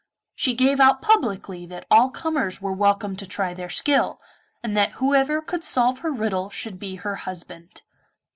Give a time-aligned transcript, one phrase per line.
[0.33, 4.19] She gave out publicly that all comers were welcome to try their skill,
[4.63, 7.83] and that whoever could solve her riddle should be her husband.